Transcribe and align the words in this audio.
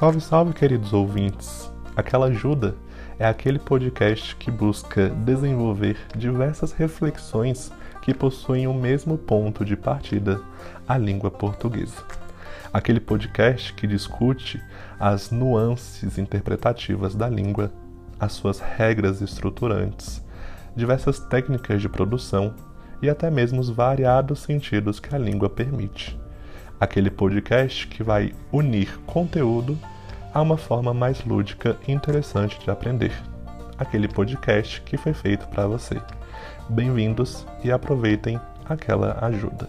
Salve, 0.00 0.20
salve, 0.22 0.54
queridos 0.54 0.94
ouvintes! 0.94 1.70
Aquela 1.94 2.28
ajuda 2.28 2.74
é 3.18 3.26
aquele 3.26 3.58
podcast 3.58 4.34
que 4.36 4.50
busca 4.50 5.10
desenvolver 5.10 5.98
diversas 6.16 6.72
reflexões 6.72 7.70
que 8.00 8.14
possuem 8.14 8.66
o 8.66 8.72
mesmo 8.72 9.18
ponto 9.18 9.62
de 9.62 9.76
partida, 9.76 10.40
a 10.88 10.96
língua 10.96 11.30
portuguesa. 11.30 12.02
Aquele 12.72 12.98
podcast 12.98 13.74
que 13.74 13.86
discute 13.86 14.58
as 14.98 15.30
nuances 15.30 16.16
interpretativas 16.16 17.14
da 17.14 17.28
língua, 17.28 17.70
as 18.18 18.32
suas 18.32 18.58
regras 18.58 19.20
estruturantes, 19.20 20.24
diversas 20.74 21.20
técnicas 21.20 21.82
de 21.82 21.90
produção 21.90 22.54
e 23.02 23.10
até 23.10 23.30
mesmo 23.30 23.60
os 23.60 23.68
variados 23.68 24.38
sentidos 24.40 24.98
que 24.98 25.14
a 25.14 25.18
língua 25.18 25.50
permite. 25.50 26.18
Aquele 26.80 27.10
podcast 27.10 27.86
que 27.88 28.02
vai 28.02 28.32
unir 28.50 28.98
conteúdo 29.04 29.78
a 30.32 30.40
uma 30.40 30.56
forma 30.56 30.94
mais 30.94 31.22
lúdica 31.22 31.76
e 31.86 31.92
interessante 31.92 32.58
de 32.58 32.70
aprender. 32.70 33.12
Aquele 33.76 34.08
podcast 34.08 34.80
que 34.80 34.96
foi 34.96 35.12
feito 35.12 35.46
para 35.48 35.66
você. 35.66 36.00
Bem-vindos 36.70 37.46
e 37.62 37.70
aproveitem 37.70 38.40
aquela 38.66 39.18
ajuda. 39.26 39.66